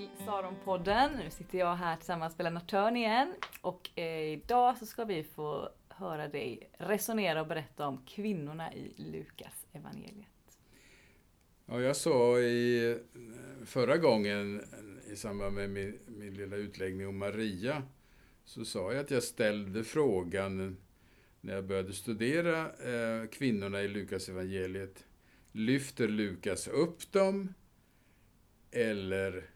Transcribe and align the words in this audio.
till 0.00 0.24
Saronpodden. 0.24 1.12
Nu 1.12 1.30
sitter 1.30 1.58
jag 1.58 1.74
här 1.74 1.96
tillsammans 1.96 2.38
med 2.38 2.44
Lennart 2.44 2.70
Törn 2.70 2.96
igen. 2.96 3.34
Och 3.60 3.90
eh, 3.94 4.32
idag 4.32 4.78
så 4.78 4.86
ska 4.86 5.04
vi 5.04 5.24
få 5.24 5.68
höra 5.88 6.28
dig 6.28 6.70
resonera 6.78 7.40
och 7.40 7.46
berätta 7.46 7.86
om 7.86 8.04
kvinnorna 8.06 8.74
i 8.74 8.94
Lukas 8.96 9.66
evangeliet. 9.72 10.26
Ja, 11.66 11.80
jag 11.80 11.96
sa 11.96 12.38
i 12.38 12.90
eh, 12.90 12.96
förra 13.66 13.96
gången 13.96 14.62
i 15.12 15.16
samband 15.16 15.54
med 15.54 15.70
min, 15.70 15.98
min 16.06 16.34
lilla 16.34 16.56
utläggning 16.56 17.08
om 17.08 17.18
Maria 17.18 17.82
så 18.44 18.64
sa 18.64 18.92
jag 18.92 19.00
att 19.00 19.10
jag 19.10 19.22
ställde 19.22 19.84
frågan 19.84 20.76
när 21.40 21.54
jag 21.54 21.64
började 21.64 21.92
studera 21.92 22.60
eh, 22.60 23.28
kvinnorna 23.28 23.82
i 23.82 23.88
Lukas 23.88 24.28
evangeliet. 24.28 25.04
Lyfter 25.52 26.08
Lukas 26.08 26.68
upp 26.68 27.12
dem 27.12 27.54
eller 28.70 29.50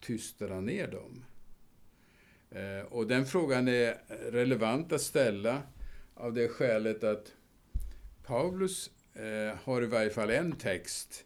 tystar 0.00 0.48
han 0.48 0.66
ner 0.66 0.86
dem? 0.86 1.24
Eh, 2.50 2.86
och 2.92 3.06
den 3.06 3.26
frågan 3.26 3.68
är 3.68 3.96
relevant 4.30 4.92
att 4.92 5.00
ställa 5.00 5.62
av 6.14 6.34
det 6.34 6.48
skälet 6.48 7.04
att 7.04 7.32
Paulus 8.22 8.90
eh, 9.14 9.56
har 9.62 9.82
i 9.82 9.86
varje 9.86 10.10
fall 10.10 10.30
en 10.30 10.52
text 10.52 11.24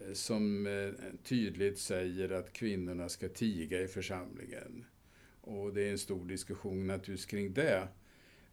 eh, 0.00 0.12
som 0.12 0.66
eh, 0.66 0.90
tydligt 1.24 1.78
säger 1.78 2.30
att 2.30 2.52
kvinnorna 2.52 3.08
ska 3.08 3.28
tiga 3.28 3.80
i 3.80 3.88
församlingen. 3.88 4.84
Och 5.40 5.74
det 5.74 5.82
är 5.82 5.90
en 5.90 5.98
stor 5.98 6.24
diskussion 6.24 6.86
naturligtvis 6.86 7.26
kring 7.26 7.52
det. 7.52 7.88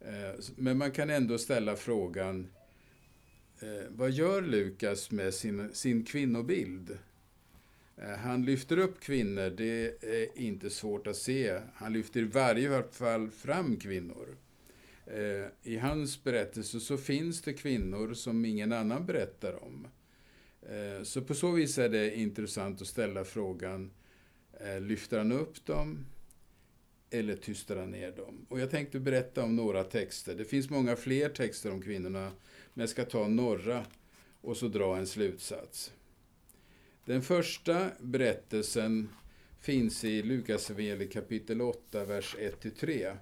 Eh, 0.00 0.34
men 0.56 0.78
man 0.78 0.90
kan 0.90 1.10
ändå 1.10 1.38
ställa 1.38 1.76
frågan, 1.76 2.50
eh, 3.60 3.86
vad 3.88 4.10
gör 4.10 4.42
Lukas 4.42 5.10
med 5.10 5.34
sin, 5.34 5.74
sin 5.74 6.04
kvinnobild? 6.04 6.98
Eh, 8.02 8.16
han 8.16 8.44
lyfter 8.44 8.78
upp 8.78 9.00
kvinnor, 9.00 9.50
det 9.50 10.04
är 10.04 10.38
inte 10.38 10.70
svårt 10.70 11.06
att 11.06 11.16
se. 11.16 11.60
Han 11.74 11.92
lyfter 11.92 12.20
i 12.20 12.24
varje 12.24 12.82
fall 12.82 13.30
fram 13.30 13.76
kvinnor. 13.76 14.36
Eh, 15.06 15.46
I 15.62 15.76
hans 15.76 16.24
berättelse 16.24 16.80
så 16.80 16.96
finns 16.96 17.42
det 17.42 17.52
kvinnor 17.52 18.14
som 18.14 18.44
ingen 18.44 18.72
annan 18.72 19.06
berättar 19.06 19.64
om. 19.64 19.86
Eh, 20.62 21.02
så 21.02 21.22
på 21.22 21.34
så 21.34 21.50
vis 21.50 21.78
är 21.78 21.88
det 21.88 22.16
intressant 22.16 22.82
att 22.82 22.88
ställa 22.88 23.24
frågan, 23.24 23.90
lyfter 24.80 25.18
han 25.18 25.32
upp 25.32 25.66
dem? 25.66 26.06
eller 27.10 27.36
tystar 27.36 27.76
han 27.76 27.90
ner 27.90 28.12
dem? 28.12 28.46
Och 28.48 28.60
jag 28.60 28.70
tänkte 28.70 29.00
berätta 29.00 29.44
om 29.44 29.56
några 29.56 29.84
texter. 29.84 30.34
Det 30.34 30.44
finns 30.44 30.70
många 30.70 30.96
fler 30.96 31.28
texter 31.28 31.72
om 31.72 31.82
kvinnorna, 31.82 32.32
men 32.74 32.82
jag 32.82 32.88
ska 32.88 33.04
ta 33.04 33.28
några 33.28 33.86
och 34.40 34.56
så 34.56 34.68
dra 34.68 34.96
en 34.96 35.06
slutsats. 35.06 35.92
Den 37.08 37.22
första 37.22 37.90
berättelsen 38.00 39.08
finns 39.60 40.04
i 40.04 40.22
Lukas 40.22 40.70
evangeliet 40.70 41.12
kapitel 41.12 41.60
8, 41.60 42.04
vers 42.04 42.36
1-3. 42.38 43.16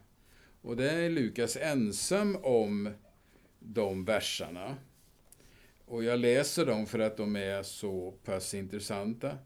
Och 0.62 0.77
där 0.77 0.97
är 0.97 1.11
Lukas 1.11 1.56
ensam 1.56 2.37
om 2.37 2.91
de 3.59 4.05
versarna. 4.05 4.77
Och 5.84 6.05
jag 6.05 6.19
läser 6.19 6.67
dem 6.67 6.87
för 6.87 6.98
att 6.98 7.17
de 7.17 7.37
är 7.37 7.62
så 7.62 8.15
pass 8.25 8.55
intressanta. 8.55 9.39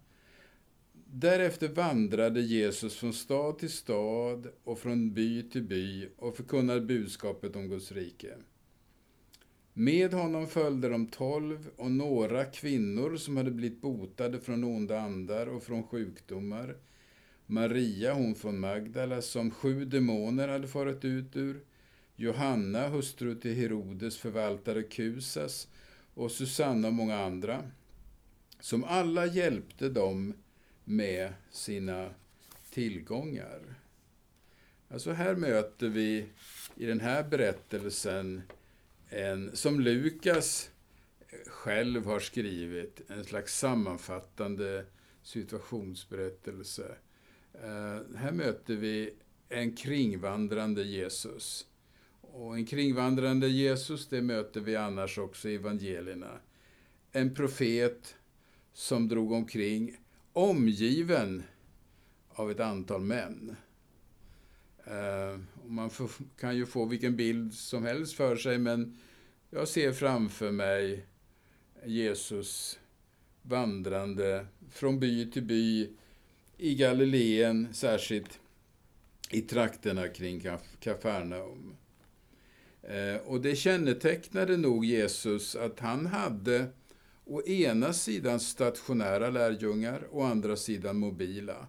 Därefter 1.06 1.68
vandrade 1.68 2.40
Jesus 2.40 2.96
från 2.96 3.12
stad 3.12 3.58
till 3.58 3.72
stad 3.72 4.46
och 4.64 4.78
från 4.78 5.14
by 5.14 5.42
till 5.50 5.62
by 5.62 6.08
och 6.16 6.36
förkunnade 6.36 6.80
budskapet 6.80 7.56
om 7.56 7.68
Guds 7.68 7.92
rike. 7.92 8.36
Med 9.80 10.14
honom 10.14 10.46
följde 10.46 10.88
de 10.88 11.06
tolv 11.06 11.70
och 11.76 11.90
några 11.90 12.44
kvinnor 12.44 13.16
som 13.16 13.36
hade 13.36 13.50
blivit 13.50 13.80
botade 13.80 14.40
från 14.40 14.64
onda 14.64 15.00
andar 15.00 15.46
och 15.46 15.62
från 15.62 15.82
sjukdomar. 15.82 16.76
Maria, 17.46 18.14
hon 18.14 18.34
från 18.34 18.60
Magdala, 18.60 19.22
som 19.22 19.50
sju 19.50 19.84
demoner 19.84 20.48
hade 20.48 20.68
farit 20.68 21.04
ut 21.04 21.36
ur. 21.36 21.60
Johanna, 22.16 22.88
hustru 22.88 23.34
till 23.34 23.54
Herodes 23.54 24.18
förvaltare 24.18 24.82
Kusas 24.82 25.68
och 26.14 26.30
Susanna 26.30 26.88
och 26.88 26.94
många 26.94 27.16
andra, 27.18 27.62
som 28.60 28.84
alla 28.84 29.26
hjälpte 29.26 29.88
dem 29.88 30.34
med 30.84 31.32
sina 31.50 32.10
tillgångar. 32.70 33.74
Alltså 34.88 35.12
här 35.12 35.34
möter 35.34 35.88
vi 35.88 36.26
i 36.76 36.86
den 36.86 37.00
här 37.00 37.22
berättelsen 37.22 38.42
en, 39.10 39.56
som 39.56 39.80
Lukas 39.80 40.70
själv 41.46 42.06
har 42.06 42.20
skrivit, 42.20 43.00
en 43.08 43.24
slags 43.24 43.58
sammanfattande 43.58 44.84
situationsberättelse. 45.22 46.94
Eh, 47.54 48.16
här 48.16 48.32
möter 48.32 48.76
vi 48.76 49.14
en 49.48 49.76
kringvandrande 49.76 50.82
Jesus. 50.82 51.66
Och 52.20 52.54
en 52.54 52.66
kringvandrande 52.66 53.48
Jesus, 53.48 54.08
det 54.08 54.22
möter 54.22 54.60
vi 54.60 54.76
annars 54.76 55.18
också 55.18 55.48
i 55.48 55.54
evangelierna. 55.54 56.38
En 57.12 57.34
profet 57.34 58.16
som 58.72 59.08
drog 59.08 59.32
omkring 59.32 59.96
omgiven 60.32 61.42
av 62.28 62.50
ett 62.50 62.60
antal 62.60 63.00
män. 63.00 63.56
Eh, 64.84 65.38
man 65.70 65.90
får, 65.90 66.10
kan 66.40 66.56
ju 66.56 66.66
få 66.66 66.84
vilken 66.84 67.16
bild 67.16 67.54
som 67.54 67.84
helst 67.84 68.14
för 68.14 68.36
sig, 68.36 68.58
men 68.58 68.98
jag 69.50 69.68
ser 69.68 69.92
framför 69.92 70.50
mig 70.50 71.06
Jesus 71.84 72.78
vandrande 73.42 74.46
från 74.70 75.00
by 75.00 75.30
till 75.30 75.42
by 75.42 75.90
i 76.56 76.74
Galileen, 76.74 77.68
särskilt 77.72 78.40
i 79.30 79.40
trakterna 79.40 80.08
kring 80.08 80.46
Kafarnaum. 80.80 81.76
Eh, 82.82 83.16
och 83.16 83.40
det 83.40 83.56
kännetecknade 83.56 84.56
nog 84.56 84.84
Jesus 84.84 85.56
att 85.56 85.80
han 85.80 86.06
hade 86.06 86.66
å 87.24 87.42
ena 87.42 87.92
sidan 87.92 88.40
stationära 88.40 89.30
lärjungar, 89.30 90.06
å 90.10 90.22
andra 90.22 90.56
sidan 90.56 90.96
mobila. 90.96 91.66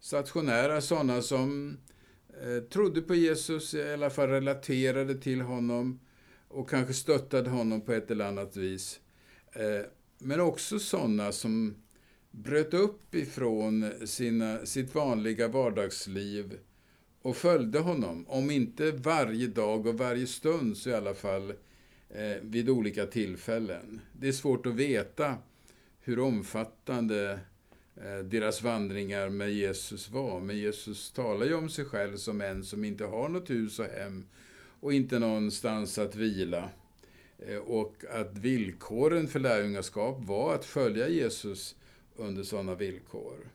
Stationära 0.00 0.80
sådana 0.80 1.22
som 1.22 1.76
Eh, 2.40 2.62
trodde 2.62 3.02
på 3.02 3.14
Jesus, 3.14 3.74
i 3.74 3.92
alla 3.92 4.10
fall 4.10 4.28
relaterade 4.28 5.14
till 5.14 5.40
honom 5.40 6.00
och 6.48 6.70
kanske 6.70 6.94
stöttade 6.94 7.50
honom 7.50 7.80
på 7.80 7.92
ett 7.92 8.10
eller 8.10 8.24
annat 8.24 8.56
vis. 8.56 9.00
Eh, 9.52 9.86
men 10.18 10.40
också 10.40 10.78
sådana 10.78 11.32
som 11.32 11.74
bröt 12.30 12.74
upp 12.74 13.14
ifrån 13.14 13.92
sina, 14.06 14.66
sitt 14.66 14.94
vanliga 14.94 15.48
vardagsliv 15.48 16.58
och 17.22 17.36
följde 17.36 17.78
honom, 17.78 18.24
om 18.28 18.50
inte 18.50 18.90
varje 18.90 19.46
dag 19.46 19.86
och 19.86 19.98
varje 19.98 20.26
stund 20.26 20.76
så 20.76 20.90
i 20.90 20.94
alla 20.94 21.14
fall 21.14 21.50
eh, 22.08 22.36
vid 22.42 22.70
olika 22.70 23.06
tillfällen. 23.06 24.00
Det 24.12 24.28
är 24.28 24.32
svårt 24.32 24.66
att 24.66 24.74
veta 24.74 25.36
hur 26.00 26.18
omfattande 26.18 27.40
Eh, 27.96 28.18
deras 28.18 28.62
vandringar 28.62 29.28
med 29.28 29.52
Jesus 29.52 30.10
var. 30.10 30.40
Men 30.40 30.58
Jesus 30.58 31.10
talar 31.10 31.46
ju 31.46 31.54
om 31.54 31.68
sig 31.68 31.84
själv 31.84 32.16
som 32.16 32.40
en 32.40 32.64
som 32.64 32.84
inte 32.84 33.04
har 33.04 33.28
något 33.28 33.50
hus 33.50 33.78
och 33.78 33.86
hem 33.86 34.26
och 34.80 34.92
inte 34.92 35.18
någonstans 35.18 35.98
att 35.98 36.16
vila. 36.16 36.70
Eh, 37.38 37.56
och 37.56 38.04
att 38.10 38.38
villkoren 38.38 39.28
för 39.28 39.40
lärjungaskap 39.40 40.24
var 40.24 40.54
att 40.54 40.64
följa 40.64 41.08
Jesus 41.08 41.76
under 42.16 42.42
sådana 42.42 42.74
villkor. 42.74 43.50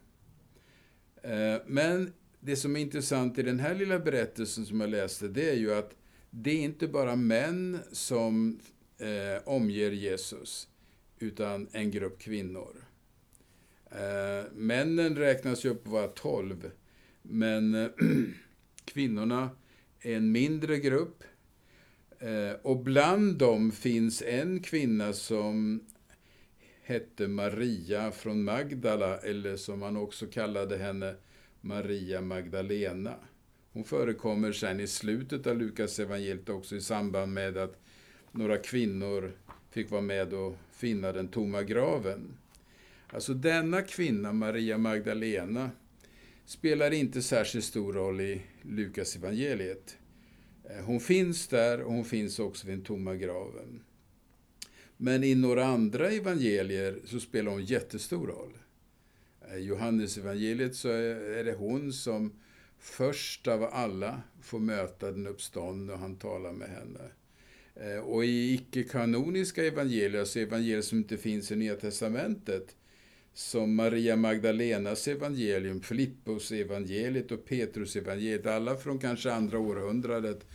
Eh, 1.22 1.56
men 1.66 2.14
det 2.40 2.56
som 2.56 2.75
är 2.75 2.80
intressant 2.80 3.38
i 3.38 3.44
den 3.44 3.59
här 3.59 3.75
lilla 3.75 4.00
berättelsen 4.00 4.66
som 4.66 4.81
jag 4.81 4.90
läste, 4.90 5.28
det 5.28 5.50
är 5.50 5.56
ju 5.56 5.74
att 5.74 5.96
det 6.30 6.52
är 6.52 6.62
inte 6.62 6.88
bara 6.88 7.16
män 7.16 7.80
som 7.92 8.59
omger 9.44 9.92
Jesus, 9.92 10.68
utan 11.19 11.68
en 11.72 11.92
grupp 11.92 12.19
kvinnor. 12.19 12.87
Eh, 13.92 14.51
männen 14.54 15.16
räknas 15.16 15.66
ju 15.66 15.69
upp 15.69 15.86
att 15.86 15.92
vara 15.92 16.07
tolv, 16.07 16.72
men 17.22 17.75
eh, 17.75 17.89
kvinnorna 18.86 19.50
är 20.01 20.16
en 20.16 20.31
mindre 20.31 20.78
grupp. 20.78 21.24
Eh, 22.19 22.51
och 22.62 22.78
bland 22.78 23.38
dem 23.38 23.72
finns 23.72 24.22
en 24.22 24.60
kvinna 24.60 25.13
som 25.13 25.81
hette 26.81 27.28
Maria 27.28 28.12
från 28.12 28.44
Magdala, 28.44 29.18
eller 29.18 29.57
som 29.57 29.80
man 29.80 29.98
också 29.98 30.25
kallade 30.25 30.78
henne, 30.78 31.16
Maria 31.62 32.22
Magdalena. 32.22 33.16
Hon 33.74 33.84
förekommer 33.84 34.51
sen 34.51 34.80
i 34.80 34.88
slutet 34.88 35.48
av 35.48 35.57
Lukas 35.57 36.00
evangeliet 36.00 36.50
också 36.50 36.75
i 36.75 36.81
samband 36.81 37.34
med 37.34 37.57
att 37.57 37.80
några 38.31 38.57
kvinnor 38.57 39.31
fick 39.69 39.92
vara 39.92 40.01
med 40.01 40.34
och 40.34 40.56
finna 40.72 41.12
den 41.12 41.28
tomma 41.28 41.63
graven. 41.63 42.38
Alltså 43.09 43.33
denna 43.33 43.81
kvinna, 43.81 44.33
Maria 44.33 44.77
Magdalena, 44.77 45.71
spelar 46.45 46.92
inte 46.92 47.21
särskilt 47.21 47.65
stor 47.65 47.94
roll 47.94 48.21
i 48.21 48.42
Lukas 48.62 49.15
evangeliet. 49.15 49.98
Eh, 50.69 50.86
hon 50.86 51.00
finns 51.00 51.48
där 51.48 51.81
och 51.81 51.94
hon 51.94 52.06
finns 52.06 52.39
också 52.39 52.68
vid 52.68 52.75
den 52.75 52.86
tomma 52.86 53.15
graven. 53.15 53.83
Men 54.98 55.24
i 55.24 55.36
några 55.36 55.65
andra 55.65 56.09
evangelier 56.09 57.00
så 57.06 57.19
spelar 57.19 57.51
hon 57.51 57.65
jättestor 57.65 58.27
roll. 58.27 58.57
I 59.57 59.60
Johannes 59.60 60.18
evangeliet 60.18 60.75
så 60.75 60.89
är 60.89 61.44
det 61.44 61.53
hon 61.53 61.94
som 61.94 62.39
först 62.80 63.48
av 63.48 63.63
alla 63.63 64.21
får 64.42 64.60
möta 64.60 65.12
den 65.12 65.27
uppståndne 65.27 65.94
och 65.94 66.00
han 66.00 66.15
talar 66.15 66.51
med 66.51 66.69
henne. 66.69 67.12
Eh, 67.75 68.00
och 68.00 68.25
i 68.25 68.53
icke-kanoniska 68.53 69.65
evangelier, 69.65 70.19
alltså 70.19 70.39
evangelier 70.39 70.81
som 70.81 70.98
inte 70.98 71.18
finns 71.18 71.51
i 71.51 71.56
Nya 71.56 71.75
Testamentet, 71.75 72.75
som 73.38 73.75
Maria 73.75 74.16
Magdalenas 74.16 75.07
evangelium, 75.07 75.81
Filippos 75.81 76.51
evangeliet 76.51 77.31
och 77.31 77.45
Petrus 77.45 77.95
evangeliet, 77.95 78.45
alla 78.45 78.78
från 78.78 79.00
kanske 79.00 79.31
andra 79.31 79.60
århundradet. 79.60 80.48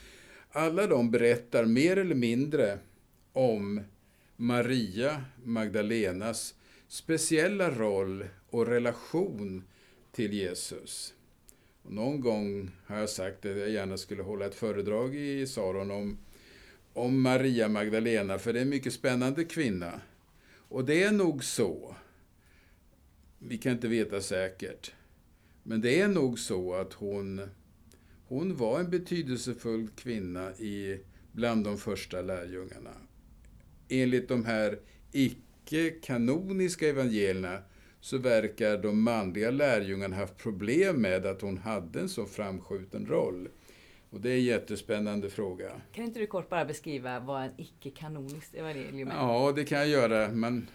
Alla 0.51 0.87
de 0.87 1.11
berättar 1.11 1.65
mer 1.65 1.97
eller 1.97 2.15
mindre 2.15 2.79
om 3.33 3.81
Maria 4.37 5.25
Magdalenas 5.45 6.55
speciella 6.89 7.71
roll 7.71 8.25
och 8.51 8.67
relation 8.67 9.65
till 10.13 10.33
Jesus. 10.33 11.15
Och 11.83 11.93
någon 11.93 12.21
gång 12.21 12.71
har 12.87 12.99
jag 12.99 13.11
sagt 13.11 13.47
att 13.47 13.57
jag 13.59 13.71
gärna 13.71 13.97
skulle 13.97 14.23
hålla 14.23 14.47
ett 14.47 14.55
föredrag 14.55 15.15
i 15.15 15.47
Saron 15.47 15.91
om, 15.91 16.19
om 16.93 17.23
Maria 17.23 17.69
Magdalena, 17.69 18.39
för 18.39 18.53
det 18.53 18.59
är 18.59 18.63
en 18.63 18.69
mycket 18.69 18.93
spännande 18.93 19.45
kvinna. 19.45 20.01
Och 20.69 20.85
det 20.85 21.03
är 21.03 21.13
nog 21.13 21.45
så, 21.45 21.97
vi 23.47 23.59
kan 23.59 23.73
inte 23.73 23.89
veta 23.89 24.21
säkert, 24.21 24.93
men 25.63 25.81
det 25.81 26.01
är 26.01 26.09
nog 26.09 26.39
så 26.39 26.75
att 26.75 26.93
hon, 26.93 27.41
hon 28.25 28.57
var 28.57 28.81
en 28.81 28.91
betydelsefull 28.91 29.89
kvinna 29.97 30.53
i, 30.53 31.01
bland 31.33 31.65
de 31.65 31.79
första 31.79 32.23
lärjungarna. 32.23 32.91
Enligt 33.89 34.29
de 34.29 34.45
här 34.45 34.79
icke-kanoniska 35.13 36.89
evangelierna 36.89 37.59
så 38.01 38.19
verkar 38.19 38.79
de 38.79 39.03
manliga 39.03 39.51
lärjungarna 39.51 40.17
haft 40.17 40.37
problem 40.37 41.03
med 41.03 41.27
att 41.27 41.43
hon 41.43 41.59
hade 41.59 42.01
en 42.01 42.09
så 42.09 42.27
framskjuten 42.27 43.07
roll. 43.07 43.49
Och 44.11 44.21
det 44.21 44.31
är 44.31 44.35
en 44.35 44.45
jättespännande 44.45 45.31
fråga. 45.31 45.81
Kan 45.93 46.05
inte 46.05 46.21
du 46.21 46.27
kort 46.27 46.49
bara 46.49 46.65
beskriva 46.65 47.21
vad 47.21 47.43
en 47.43 47.53
icke-kanoniskt 47.57 48.55
evangelium 48.55 49.09
är? 49.09 49.15
Ja, 49.15 49.53
det 49.57 49.65
kan 49.65 49.79
jag 49.79 49.89
göra. 49.89 50.33
Man 50.33 50.67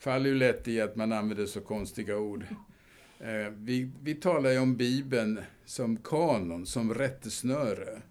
faller 0.00 0.30
ju 0.30 0.34
lätt 0.34 0.68
i 0.68 0.80
att 0.80 0.96
man 0.96 1.12
använder 1.12 1.46
så 1.46 1.60
konstiga 1.60 2.18
ord. 2.18 2.46
Eh, 3.18 3.52
vi, 3.56 3.90
vi 4.02 4.14
talar 4.14 4.50
ju 4.50 4.58
om 4.58 4.76
Bibeln 4.76 5.40
som 5.64 5.96
kanon, 5.96 6.66
som 6.66 6.94
rättesnöre. 6.94 8.02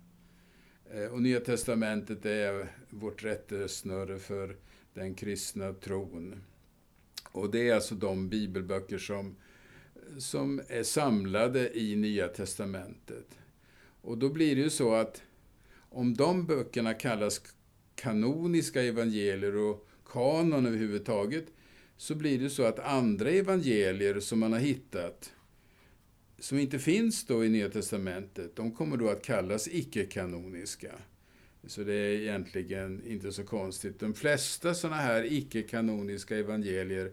Eh, 0.93 1.05
och 1.05 1.21
Nya 1.21 1.39
Testamentet 1.39 2.25
är 2.25 2.67
vårt 2.89 3.23
rättesnöre 3.23 4.19
för 4.19 4.55
den 4.93 5.15
kristna 5.15 5.73
tron. 5.73 6.41
Och 7.31 7.51
det 7.51 7.69
är 7.69 7.75
alltså 7.75 7.95
de 7.95 8.29
bibelböcker 8.29 8.97
som, 8.97 9.35
som 10.17 10.61
är 10.67 10.83
samlade 10.83 11.79
i 11.79 11.95
Nya 11.95 12.27
Testamentet. 12.27 13.37
Och 14.01 14.17
då 14.17 14.29
blir 14.29 14.55
det 14.55 14.61
ju 14.61 14.69
så 14.69 14.93
att 14.93 15.23
om 15.73 16.13
de 16.13 16.45
böckerna 16.45 16.93
kallas 16.93 17.41
kanoniska 17.95 18.81
evangelier 18.83 19.55
och 19.55 19.87
kanon 20.05 20.65
överhuvudtaget, 20.65 21.45
så 21.99 22.15
blir 22.15 22.39
det 22.39 22.49
så 22.49 22.63
att 22.63 22.79
andra 22.79 23.29
evangelier 23.29 24.19
som 24.19 24.39
man 24.39 24.53
har 24.53 24.59
hittat, 24.59 25.33
som 26.39 26.59
inte 26.59 26.79
finns 26.79 27.25
då 27.25 27.45
i 27.45 27.49
Nya 27.49 27.69
Testamentet, 27.69 28.55
de 28.55 28.71
kommer 28.71 28.97
då 28.97 29.09
att 29.09 29.21
kallas 29.21 29.67
icke-kanoniska. 29.67 30.91
Så 31.67 31.83
det 31.83 31.93
är 31.93 32.19
egentligen 32.21 33.01
inte 33.07 33.31
så 33.31 33.43
konstigt. 33.43 33.99
De 33.99 34.13
flesta 34.13 34.73
sådana 34.73 35.01
här 35.01 35.33
icke-kanoniska 35.33 36.37
evangelier 36.37 37.11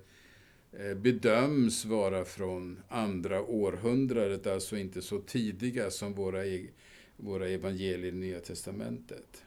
eh, 0.72 0.94
bedöms 0.94 1.84
vara 1.84 2.24
från 2.24 2.78
andra 2.88 3.42
århundradet, 3.42 4.46
alltså 4.46 4.76
inte 4.76 5.02
så 5.02 5.18
tidiga 5.18 5.90
som 5.90 6.14
våra, 6.14 6.46
e-, 6.46 6.70
våra 7.16 7.48
evangelier 7.48 8.12
i 8.12 8.12
Nya 8.12 8.40
Testamentet. 8.40 9.44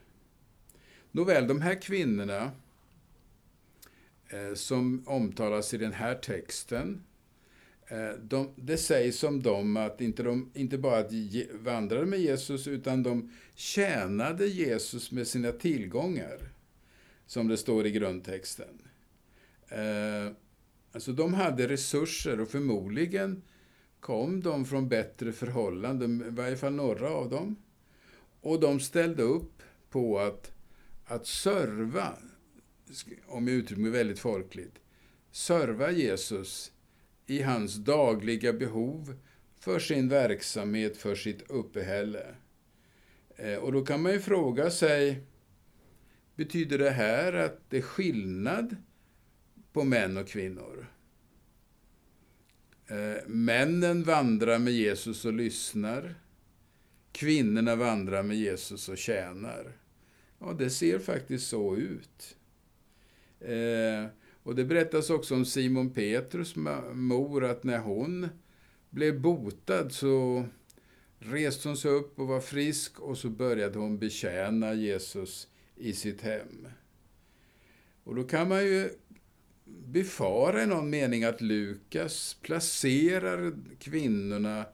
Nåväl, 1.10 1.46
de 1.46 1.60
här 1.60 1.82
kvinnorna 1.82 2.50
Eh, 4.30 4.54
som 4.54 5.02
omtalas 5.06 5.74
i 5.74 5.78
den 5.78 5.92
här 5.92 6.14
texten, 6.14 7.02
Eh, 7.90 8.14
de, 8.22 8.50
det 8.56 8.76
sägs 8.76 9.24
om 9.24 9.42
dem 9.42 9.76
att 9.76 10.00
inte, 10.00 10.22
de, 10.22 10.50
inte 10.54 10.78
bara 10.78 10.98
att 10.98 11.10
de 11.10 11.48
vandrade 11.52 12.06
med 12.06 12.20
Jesus, 12.20 12.66
utan 12.66 13.02
de 13.02 13.30
tjänade 13.54 14.46
Jesus 14.46 15.12
med 15.12 15.26
sina 15.26 15.52
tillgångar, 15.52 16.38
som 17.26 17.48
det 17.48 17.56
står 17.56 17.86
i 17.86 17.90
grundtexten. 17.90 18.82
Eh, 19.68 20.32
alltså 20.92 21.12
de 21.12 21.34
hade 21.34 21.68
resurser 21.68 22.40
och 22.40 22.48
förmodligen 22.48 23.42
kom 24.00 24.40
de 24.40 24.64
från 24.64 24.88
bättre 24.88 25.32
förhållanden, 25.32 26.24
i 26.26 26.30
varje 26.30 26.56
fall 26.56 26.72
några 26.72 27.10
av 27.10 27.30
dem. 27.30 27.56
Och 28.40 28.60
de 28.60 28.80
ställde 28.80 29.22
upp 29.22 29.62
på 29.90 30.18
att, 30.18 30.52
att 31.04 31.26
serva, 31.26 32.12
om 33.26 33.48
jag 33.48 33.56
uttrycker 33.56 33.82
mig 33.82 33.90
väldigt 33.90 34.18
folkligt, 34.18 34.78
serva 35.30 35.90
Jesus 35.90 36.72
i 37.26 37.42
hans 37.42 37.74
dagliga 37.74 38.52
behov 38.52 39.18
för 39.60 39.78
sin 39.78 40.08
verksamhet, 40.08 40.96
för 40.96 41.14
sitt 41.14 41.50
uppehälle. 41.50 42.34
Eh, 43.36 43.54
och 43.54 43.72
då 43.72 43.84
kan 43.84 44.02
man 44.02 44.12
ju 44.12 44.20
fråga 44.20 44.70
sig, 44.70 45.22
betyder 46.34 46.78
det 46.78 46.90
här 46.90 47.32
att 47.32 47.70
det 47.70 47.78
är 47.78 47.82
skillnad 47.82 48.76
på 49.72 49.84
män 49.84 50.16
och 50.16 50.28
kvinnor? 50.28 50.86
Eh, 52.86 53.26
männen 53.26 54.02
vandrar 54.02 54.58
med 54.58 54.72
Jesus 54.72 55.24
och 55.24 55.32
lyssnar. 55.32 56.14
Kvinnorna 57.12 57.76
vandrar 57.76 58.22
med 58.22 58.36
Jesus 58.36 58.88
och 58.88 58.98
tjänar. 58.98 59.72
Ja, 60.38 60.52
det 60.52 60.70
ser 60.70 60.98
faktiskt 60.98 61.48
så 61.48 61.76
ut. 61.76 62.36
Eh, 63.40 64.06
och 64.42 64.54
det 64.54 64.64
berättas 64.64 65.10
också 65.10 65.34
om 65.34 65.44
Simon 65.44 65.90
Petrus 65.90 66.56
mor, 66.92 67.44
att 67.44 67.64
när 67.64 67.78
hon 67.78 68.28
blev 68.90 69.20
botad 69.20 69.92
så 69.92 70.44
reste 71.18 71.68
hon 71.68 71.76
sig 71.76 71.90
upp 71.90 72.18
och 72.18 72.26
var 72.26 72.40
frisk 72.40 73.00
och 73.00 73.18
så 73.18 73.28
började 73.28 73.78
hon 73.78 73.98
betjäna 73.98 74.74
Jesus 74.74 75.48
i 75.76 75.92
sitt 75.92 76.20
hem. 76.20 76.68
Och 78.04 78.14
då 78.14 78.24
kan 78.24 78.48
man 78.48 78.64
ju 78.64 78.90
befara 79.86 80.62
i 80.62 80.66
någon 80.66 80.90
mening 80.90 81.24
att 81.24 81.40
Lukas 81.40 82.36
placerar 82.42 83.52
kvinnorna 83.78 84.64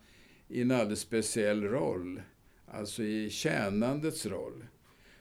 i 0.49 0.63
en 0.63 0.71
alldeles 0.71 1.01
speciell 1.01 1.65
roll, 1.65 2.23
alltså 2.67 3.03
i 3.03 3.31
tjänandets 3.31 4.27
roll. 4.27 4.67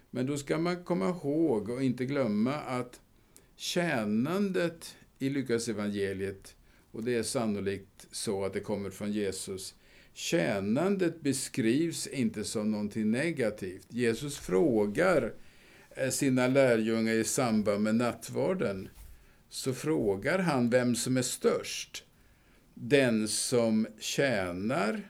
Men 0.09 0.25
då 0.25 0.37
ska 0.37 0.57
man 0.57 0.83
komma 0.83 1.09
ihåg 1.09 1.69
och 1.69 1.83
inte 1.83 2.05
glömma 2.05 2.53
att 2.53 3.01
tjänandet 3.55 4.95
i 5.19 5.29
Lukas 5.29 5.67
evangeliet 5.67 6.55
och 6.91 7.03
det 7.03 7.15
är 7.15 7.23
sannolikt 7.23 8.07
så 8.11 8.45
att 8.45 8.53
det 8.53 8.59
kommer 8.59 8.89
från 8.89 9.11
Jesus. 9.11 9.75
Tjänandet 10.13 11.21
beskrivs 11.21 12.07
inte 12.07 12.43
som 12.43 12.71
någonting 12.71 13.11
negativt. 13.11 13.87
Jesus 13.89 14.37
frågar 14.37 15.33
eh, 15.95 16.09
sina 16.09 16.47
lärjungar 16.47 17.13
i 17.13 17.23
samband 17.23 17.83
med 17.83 17.95
nattvarden, 17.95 18.89
så 19.49 19.73
frågar 19.73 20.39
han 20.39 20.69
vem 20.69 20.95
som 20.95 21.17
är 21.17 21.21
störst. 21.21 22.03
Den 22.73 23.27
som 23.27 23.87
tjänar 23.99 25.01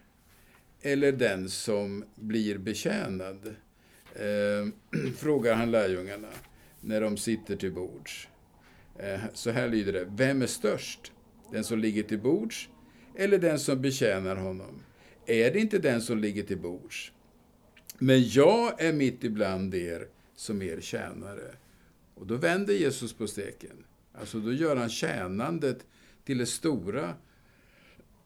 eller 0.81 1.11
den 1.11 1.49
som 1.49 2.05
blir 2.15 2.57
betjänad? 2.57 3.55
Eh, 4.15 4.67
frågar 5.17 5.53
han 5.53 5.71
lärjungarna 5.71 6.31
när 6.81 7.01
de 7.01 7.17
sitter 7.17 7.55
till 7.55 7.71
bords. 7.71 8.27
Eh, 8.99 9.21
så 9.33 9.51
här 9.51 9.69
lyder 9.69 9.93
det. 9.93 10.07
Vem 10.09 10.41
är 10.41 10.47
störst? 10.47 11.11
Den 11.51 11.63
som 11.63 11.79
ligger 11.79 12.03
till 12.03 12.19
bords 12.19 12.69
eller 13.15 13.37
den 13.37 13.59
som 13.59 13.81
betjänar 13.81 14.35
honom? 14.35 14.81
Är 15.25 15.51
det 15.51 15.59
inte 15.59 15.77
den 15.77 16.01
som 16.01 16.19
ligger 16.19 16.43
till 16.43 16.57
bords? 16.57 17.11
Men 17.99 18.29
jag 18.29 18.81
är 18.81 18.93
mitt 18.93 19.23
ibland 19.23 19.75
er 19.75 20.07
som 20.35 20.61
er 20.61 20.81
tjänare. 20.81 21.55
Och 22.15 22.27
då 22.27 22.35
vänder 22.35 22.73
Jesus 22.73 23.13
på 23.13 23.27
steken. 23.27 23.83
Alltså 24.13 24.39
då 24.39 24.53
gör 24.53 24.75
han 24.75 24.89
tjänandet 24.89 25.85
till 26.25 26.37
det 26.37 26.45
stora 26.45 27.13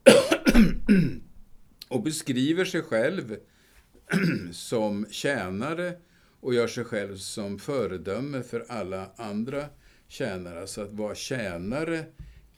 och 1.87 2.03
beskriver 2.03 2.65
sig 2.65 2.81
själv 2.81 3.37
som 4.51 5.05
tjänare 5.09 5.93
och 6.39 6.53
gör 6.53 6.67
sig 6.67 6.83
själv 6.83 7.15
som 7.15 7.59
föredöme 7.59 8.43
för 8.43 8.65
alla 8.69 9.11
andra 9.15 9.65
tjänare. 10.09 10.61
alltså 10.61 10.81
att 10.81 10.91
vara 10.91 11.15
tjänare 11.15 12.05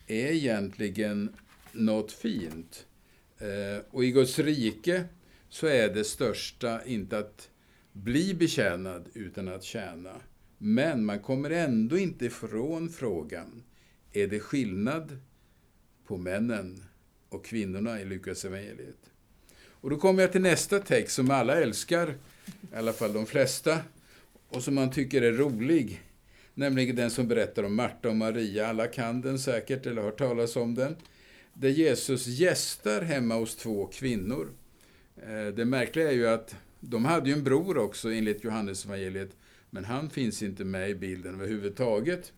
är 0.07 0.31
egentligen 0.31 1.35
något 1.71 2.11
fint. 2.11 2.85
Eh, 3.37 3.83
och 3.89 4.03
i 4.03 4.11
Guds 4.11 4.39
rike 4.39 5.03
så 5.49 5.67
är 5.67 5.93
det 5.93 6.03
största 6.03 6.85
inte 6.85 7.17
att 7.17 7.49
bli 7.91 8.33
betjänad 8.33 9.09
utan 9.13 9.47
att 9.47 9.63
tjäna. 9.63 10.15
Men 10.57 11.05
man 11.05 11.19
kommer 11.19 11.49
ändå 11.49 11.97
inte 11.97 12.25
ifrån 12.25 12.89
frågan, 12.89 13.63
är 14.11 14.27
det 14.27 14.39
skillnad 14.39 15.17
på 16.07 16.17
männen 16.17 16.83
och 17.29 17.45
kvinnorna 17.45 18.01
i 18.01 18.05
Lukas 18.05 18.45
evangeliet. 18.45 19.11
Och 19.63 19.89
då 19.89 19.97
kommer 19.97 20.21
jag 20.21 20.31
till 20.31 20.41
nästa 20.41 20.79
text 20.79 21.15
som 21.15 21.31
alla 21.31 21.61
älskar, 21.61 22.17
i 22.71 22.75
alla 22.75 22.93
fall 22.93 23.13
de 23.13 23.25
flesta, 23.25 23.79
och 24.49 24.63
som 24.63 24.75
man 24.75 24.91
tycker 24.91 25.21
är 25.21 25.31
rolig. 25.31 26.01
Nämligen 26.61 26.95
den 26.95 27.09
som 27.09 27.27
berättar 27.27 27.63
om 27.63 27.75
Marta 27.75 28.09
och 28.09 28.15
Maria. 28.15 28.67
Alla 28.67 28.87
kan 28.87 29.21
den 29.21 29.39
säkert, 29.39 29.85
eller 29.85 30.01
har 30.01 30.09
hört 30.09 30.17
talas 30.17 30.55
om 30.55 30.75
den. 30.75 30.95
Där 31.53 31.69
Jesus 31.69 32.27
gästar 32.27 33.01
hemma 33.01 33.35
hos 33.35 33.55
två 33.55 33.85
kvinnor. 33.85 34.49
Eh, 35.17 35.53
det 35.55 35.65
märkliga 35.65 36.09
är 36.09 36.15
ju 36.15 36.27
att 36.27 36.55
de 36.79 37.05
hade 37.05 37.29
ju 37.29 37.35
en 37.35 37.43
bror 37.43 37.77
också 37.77 38.11
enligt 38.11 38.43
Johannesevangeliet, 38.43 39.37
men 39.69 39.85
han 39.85 40.09
finns 40.09 40.43
inte 40.43 40.65
med 40.65 40.89
i 40.89 40.95
bilden 40.95 41.35
överhuvudtaget. 41.35 42.33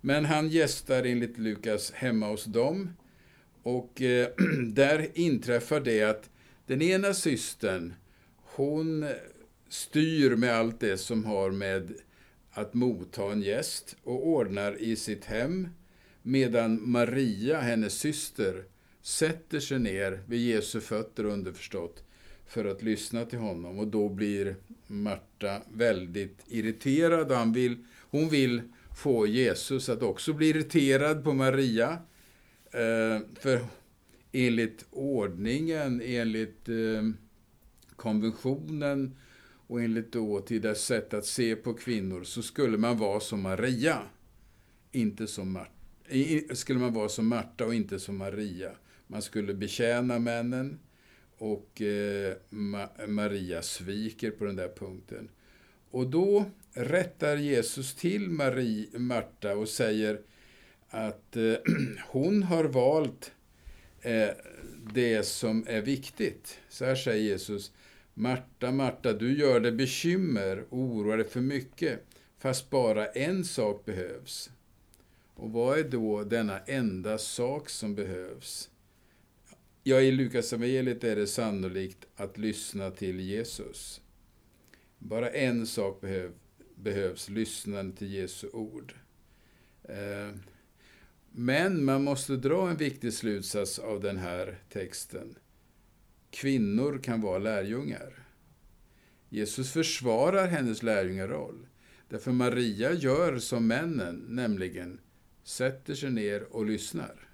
Men 0.00 0.24
han 0.24 0.48
gästar 0.48 1.04
enligt 1.04 1.38
Lukas 1.38 1.92
hemma 1.92 2.28
hos 2.28 2.44
dem. 2.44 2.90
Och 3.62 4.02
eh, 4.02 4.28
där 4.62 5.08
inträffar 5.14 5.80
det 5.80 6.02
att 6.02 6.30
den 6.66 6.82
ena 6.82 7.14
systern, 7.14 7.94
hon 8.36 9.06
styr 9.68 10.36
med 10.36 10.54
allt 10.54 10.80
det 10.80 10.98
som 10.98 11.24
har 11.24 11.50
med 11.50 11.92
att 12.54 12.74
motta 12.74 13.32
en 13.32 13.42
gäst 13.42 13.96
och 14.02 14.28
ordnar 14.28 14.82
i 14.82 14.96
sitt 14.96 15.24
hem, 15.24 15.68
medan 16.22 16.90
Maria, 16.90 17.60
hennes 17.60 17.94
syster, 17.98 18.64
sätter 19.02 19.60
sig 19.60 19.78
ner 19.78 20.22
vid 20.26 20.40
Jesu 20.40 20.80
fötter 20.80 21.24
underförstått 21.24 22.04
för 22.46 22.64
att 22.64 22.82
lyssna 22.82 23.24
till 23.24 23.38
honom. 23.38 23.78
Och 23.78 23.86
då 23.86 24.08
blir 24.08 24.56
Marta 24.86 25.62
väldigt 25.72 26.38
irriterad 26.46 27.32
han 27.32 27.52
vill, 27.52 27.76
hon 28.00 28.28
vill 28.28 28.62
få 28.96 29.26
Jesus 29.26 29.88
att 29.88 30.02
också 30.02 30.32
bli 30.32 30.48
irriterad 30.48 31.24
på 31.24 31.32
Maria. 31.32 31.98
Eh, 32.72 33.20
för 33.40 33.66
enligt 34.32 34.84
ordningen, 34.90 36.02
enligt 36.04 36.68
eh, 36.68 37.02
konventionen 37.96 39.16
och 39.66 39.82
enligt 39.82 40.12
dåtida 40.12 40.74
sätt 40.74 41.14
att 41.14 41.26
se 41.26 41.56
på 41.56 41.74
kvinnor 41.74 42.24
så 42.24 42.42
skulle 42.42 42.78
man 42.78 42.98
vara 42.98 43.20
som 43.20 43.40
Maria. 43.40 44.02
Inte 44.92 45.26
som 45.26 45.52
Marta. 45.52 45.70
Skulle 46.54 46.78
man 46.78 46.94
vara 46.94 47.08
som 47.08 47.28
Marta 47.28 47.64
och 47.64 47.74
inte 47.74 47.98
som 47.98 48.16
Maria. 48.16 48.70
Man 49.06 49.22
skulle 49.22 49.54
betjäna 49.54 50.18
männen 50.18 50.78
och 51.38 51.82
eh, 51.82 52.36
Ma 52.48 52.88
Maria 53.06 53.62
sviker 53.62 54.30
på 54.30 54.44
den 54.44 54.56
där 54.56 54.68
punkten. 54.76 55.28
Och 55.90 56.06
då 56.06 56.44
rättar 56.72 57.36
Jesus 57.36 57.94
till 57.94 58.30
Marie, 58.30 58.98
Marta 58.98 59.56
och 59.56 59.68
säger 59.68 60.20
att 60.88 61.36
eh, 61.36 61.54
hon 62.08 62.42
har 62.42 62.64
valt 62.64 63.32
eh, 64.00 64.28
det 64.94 65.26
som 65.26 65.64
är 65.68 65.82
viktigt. 65.82 66.58
Så 66.68 66.84
här 66.84 66.94
säger 66.94 67.24
Jesus. 67.24 67.72
Marta, 68.14 68.72
Marta, 68.72 69.12
du 69.12 69.38
gör 69.38 69.60
dig 69.60 69.72
bekymmer 69.72 70.64
och 70.68 70.78
oroar 70.78 71.16
dig 71.16 71.28
för 71.28 71.40
mycket, 71.40 72.06
fast 72.38 72.70
bara 72.70 73.06
en 73.06 73.44
sak 73.44 73.84
behövs. 73.84 74.50
Och 75.34 75.50
vad 75.50 75.78
är 75.78 75.84
då 75.84 76.24
denna 76.24 76.58
enda 76.58 77.18
sak 77.18 77.70
som 77.70 77.94
behövs? 77.94 78.70
Ja, 79.82 80.00
i 80.00 80.12
Lukas 80.12 80.52
evangeliet 80.52 81.04
är 81.04 81.16
det 81.16 81.26
sannolikt 81.26 82.06
att 82.16 82.38
lyssna 82.38 82.90
till 82.90 83.20
Jesus. 83.20 84.00
Bara 84.98 85.30
en 85.30 85.66
sak 85.66 86.00
behöv, 86.00 86.32
behövs, 86.74 87.28
lyssnande 87.28 87.96
till 87.96 88.12
Jesu 88.12 88.48
ord. 88.48 88.94
Eh, 89.82 90.30
men 91.30 91.84
man 91.84 92.04
måste 92.04 92.36
dra 92.36 92.70
en 92.70 92.76
viktig 92.76 93.12
slutsats 93.12 93.78
av 93.78 94.00
den 94.00 94.16
här 94.16 94.58
texten. 94.68 95.38
Kvinnor 96.34 96.98
kan 97.02 97.20
vara 97.20 97.38
lärjungar. 97.38 98.26
Jesus 99.28 99.72
försvarar 99.72 100.46
hennes 100.46 100.82
lärjungaroll. 100.82 101.66
Därför 102.08 102.32
Maria 102.32 102.92
gör 102.92 103.38
som 103.38 103.66
männen, 103.66 104.24
nämligen 104.28 105.00
sätter 105.44 105.94
sig 105.94 106.10
ner 106.10 106.42
och 106.42 106.66
lyssnar. 106.66 107.28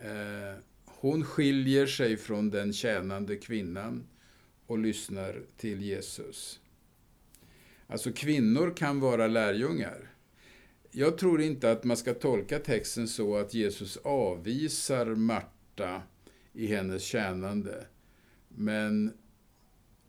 Eh, 0.00 0.58
hon 0.84 1.24
skiljer 1.24 1.86
sig 1.86 2.16
från 2.16 2.50
den 2.50 2.72
tjänande 2.72 3.36
kvinnan 3.36 4.06
och 4.66 4.78
lyssnar 4.78 5.42
till 5.56 5.82
Jesus. 5.82 6.60
Alltså 7.86 8.12
kvinnor 8.12 8.76
kan 8.76 9.00
vara 9.00 9.26
lärjungar. 9.26 10.10
Jag 10.90 11.18
tror 11.18 11.40
inte 11.40 11.70
att 11.70 11.84
man 11.84 11.96
ska 11.96 12.14
tolka 12.14 12.58
texten 12.58 13.08
så 13.08 13.36
att 13.36 13.54
Jesus 13.54 13.96
avvisar 13.96 15.06
Marta 15.06 16.02
i 16.52 16.66
hennes 16.66 17.02
tjänande. 17.02 17.86
Men 18.54 19.12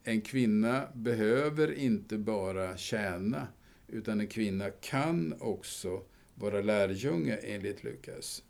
en 0.04 0.22
kvinna 0.22 0.88
behöver 0.94 1.74
inte 1.74 2.18
bara 2.18 2.78
tjäna, 2.78 3.48
utan 3.88 4.20
en 4.20 4.28
kvinna 4.28 4.70
kan 4.70 5.36
också 5.40 6.04
vara 6.36 6.62
lärjunge 6.62 7.36
enligt 7.36 7.84
Lukas. 7.84 8.44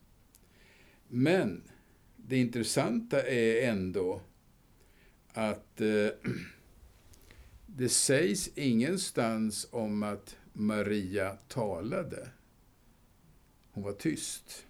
Men 1.07 1.63
det 2.17 2.38
intressanta 2.38 3.21
är 3.21 3.69
ändå 3.69 4.21
att 5.33 5.81
eh, 5.81 6.07
det 7.65 7.89
sägs 7.89 8.50
ingenstans 8.55 9.67
om 9.71 10.03
att 10.03 10.38
Maria 10.53 11.38
talade. 11.47 12.29
Hon 13.71 13.83
var 13.83 13.93
tyst. 13.93 14.65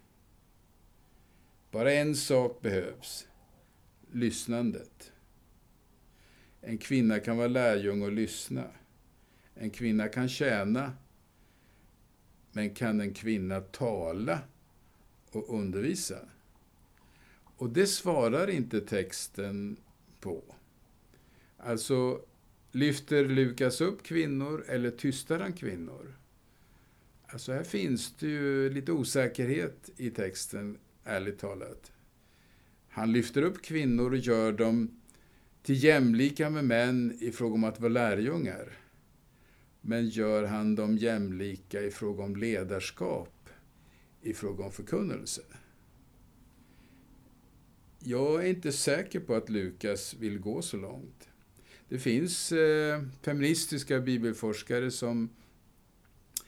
Bara 1.72 1.94
en 1.94 2.16
sak 2.16 2.62
behövs. 2.62 3.28
Lyssnandet. 4.12 5.13
En 6.66 6.78
kvinna 6.78 7.20
kan 7.20 7.38
vara 7.38 7.48
lärjung 7.48 8.02
och 8.02 8.12
lyssna. 8.12 8.64
En 9.56 9.70
kvinna 9.70 10.08
kan 10.08 10.30
tjäna. 10.30 10.94
Men 12.52 12.70
kan 12.70 13.02
en 13.02 13.14
kvinna 13.14 13.62
tala 13.62 14.40
och 15.32 15.60
undervisa? 15.60 16.20
Och 17.58 17.70
det 17.70 17.88
svarar 17.88 18.50
inte 18.50 18.82
texten 18.82 19.78
på. 20.20 20.44
Alltså, 21.58 22.22
lyfter 22.72 23.26
Lukas 23.26 23.82
upp 23.82 24.04
kvinnor 24.04 24.66
eller 24.68 24.92
tystar 24.92 25.40
han 25.40 25.54
kvinnor? 25.54 26.16
Alltså 27.28 27.54
här 27.54 27.64
finns 27.64 28.14
det 28.20 28.28
ju 28.28 28.70
lite 28.70 28.92
osäkerhet 28.92 29.90
i 29.98 30.10
texten, 30.10 30.78
ärligt 31.04 31.40
talat. 31.40 31.92
Han 32.90 33.12
lyfter 33.12 33.42
upp 33.42 33.62
kvinnor 33.62 34.12
och 34.12 34.18
gör 34.18 34.52
dem 34.52 35.03
till 35.64 35.84
jämlika 35.84 36.50
med 36.50 36.66
män 36.66 37.18
i 37.20 37.32
fråga 37.32 37.54
om 37.54 37.64
att 37.64 37.80
vara 37.80 37.92
lärjungar. 37.92 38.78
Men 39.82 40.10
gör 40.10 40.44
han 40.44 40.76
dem 40.76 40.98
jämlika 40.98 41.82
i 41.82 41.92
fråga 41.92 42.24
om 42.24 42.36
ledarskap, 42.36 43.50
i 44.22 44.34
fråga 44.34 44.64
om 44.64 44.72
förkunnelse? 44.72 45.42
Jag 48.00 48.44
är 48.44 48.50
inte 48.50 48.72
säker 48.72 49.20
på 49.20 49.36
att 49.36 49.50
Lukas 49.50 50.14
vill 50.14 50.40
gå 50.40 50.62
så 50.62 50.78
långt. 50.78 51.30
Det 51.90 52.00
finns 52.00 52.52
eh, 52.52 53.04
feministiska 53.22 54.00
bibelforskare 54.00 54.92
som 54.92 55.30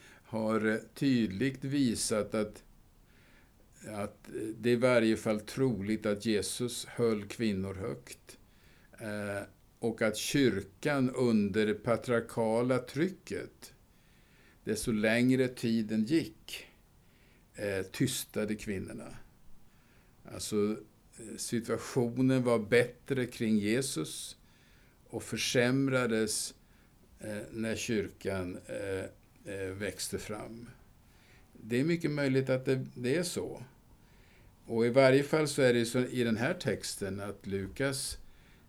har 0.06 0.66
eh, 0.66 0.78
tydligt 0.94 1.64
visat 1.64 2.36
att, 2.36 2.64
att 3.88 4.30
det 4.58 4.70
är 4.70 4.74
i 4.74 4.76
varje 4.76 5.18
fall 5.18 5.40
troligt 5.40 6.06
att 6.06 6.26
Jesus 6.26 6.86
höll 6.86 7.26
kvinnor 7.26 7.74
högt. 7.74 8.38
Eh, 9.00 9.44
och 9.80 10.02
att 10.02 10.18
kyrkan 10.18 11.10
under 11.10 11.66
det 11.66 11.74
patriarkala 11.74 12.80
trycket, 12.80 13.74
desto 14.64 14.92
längre 14.92 15.48
tiden 15.48 16.06
gick, 16.06 16.68
eh, 17.56 17.82
tystade 17.86 18.56
kvinnorna. 18.56 19.18
Alltså 20.34 20.78
eh, 21.18 21.38
situationen 21.38 22.44
var 22.44 22.60
bättre 22.60 23.26
kring 23.26 23.58
Jesus 23.58 24.38
och 25.10 25.24
försämrades 25.24 26.54
när 27.52 27.76
kyrkan 27.76 28.58
växte 29.78 30.20
fram. 30.20 30.70
Det 31.54 31.80
är 31.80 31.84
mycket 31.84 32.12
möjligt 32.12 32.50
att 32.50 32.66
det, 32.66 32.86
det, 32.94 33.16
är 33.16 33.24
så. 33.24 33.64
Och 34.66 34.86
i 34.86 34.90
varje 34.90 35.24
fall 35.24 35.48
så 35.48 35.62
är 35.62 35.74
det 35.74 35.86
så 35.86 36.00
i 36.00 36.24
den 36.24 36.38
här 36.38 36.54
texten 36.54 37.20
att 37.20 37.48
Lukas 37.48 38.18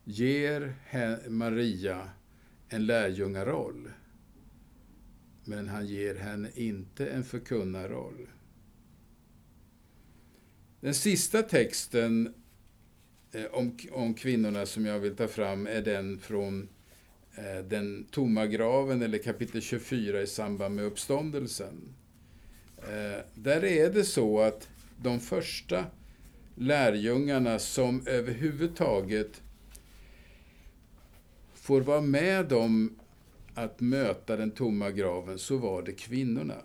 ger 0.09 0.75
Maria 1.29 2.11
en 2.69 2.87
lärjungaroll. 2.87 3.91
Men 5.45 5.69
han 5.69 5.87
ger 5.87 6.15
henne 6.15 6.51
inte 6.55 7.07
en 7.07 7.25
förkunnarroll. 7.25 8.27
Den 10.81 10.95
sista 10.95 11.43
texten 11.43 12.35
eh, 13.33 13.45
om, 13.45 13.79
om 13.93 14.15
kvinnorna 14.15 14.67
som 14.67 14.87
jag 14.87 14.99
vill 14.99 15.17
ta 15.17 15.29
fram 15.29 15.67
är 15.67 15.83
den 15.83 16.19
från 16.19 16.69
eh, 17.37 17.65
den 17.69 18.07
tomma 18.11 18.47
graven, 18.47 19.03
eller 19.03 19.19
kapitel 19.19 19.63
24 19.63 20.23
i 20.23 20.27
samband 20.27 20.75
med 20.75 20.85
uppståndelsen. 20.85 21.95
Eh, 22.79 23.25
där 23.35 23.65
är 23.65 23.93
det 23.93 24.05
så 24.05 24.41
att 24.41 24.69
de 25.03 25.21
första 25.21 25.85
lärjungarna 26.55 27.59
som 27.59 28.07
överhuvudtaget 28.07 29.43
får 31.67 31.81
vara 31.81 32.01
med 32.01 32.53
om 32.53 32.99
att 33.55 33.81
möta 33.81 34.37
den 34.37 34.51
tomma 34.51 34.91
graven 34.91 35.39
så 35.39 35.57
var 35.57 35.83
det 35.83 35.93
kvinnorna. 35.93 36.63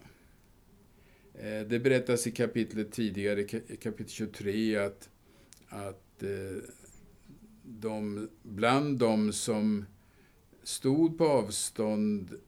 Eh, 1.34 1.68
det 1.68 1.80
berättas 1.80 2.28
i 2.28 2.32
kapitlet 2.32 2.92
tidigare, 2.92 3.44
kapitel 3.78 4.10
23, 4.10 4.78
att, 4.78 5.10
att 5.68 6.24
eh, 6.24 6.64
de, 7.64 8.30
bland 8.44 9.00
de 9.00 9.34
som 9.34 9.86
stod 10.64 11.18
på 11.18 11.26
avstånd 11.26 12.40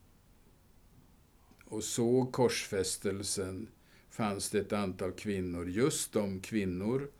och 1.66 1.84
såg 1.84 2.32
korsfästelsen 2.32 3.68
fanns 4.10 4.50
det 4.50 4.60
ett 4.60 4.74
antal 4.74 5.12
kvinnor, 5.12 5.70
just 5.70 6.14
de 6.14 6.40
kvinnor 6.40 7.12